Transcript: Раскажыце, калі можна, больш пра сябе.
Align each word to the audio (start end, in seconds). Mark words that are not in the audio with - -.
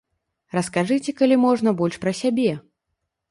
Раскажыце, 0.59 1.13
калі 1.19 1.35
можна, 1.45 1.75
больш 1.81 1.99
пра 2.05 2.13
сябе. 2.23 2.51